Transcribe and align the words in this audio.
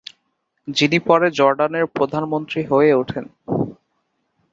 যিনি 0.67 0.97
পরে 0.99 1.27
জর্ডানের 1.31 1.85
প্রধানমন্ত্রী 1.87 2.61
হয়ে 2.63 2.91
ওঠেন। 2.93 3.25